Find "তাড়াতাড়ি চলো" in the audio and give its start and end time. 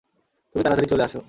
0.63-1.03